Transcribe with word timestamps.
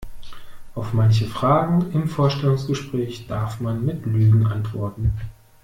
Auf 0.73 0.93
manche 0.93 1.27
Fragen 1.27 1.91
im 1.91 2.07
Vorstellungsgespräch 2.09 3.27
darf 3.27 3.59
man 3.59 3.85
mit 3.85 4.07
Lügen 4.07 4.47
antworten. 4.47 5.13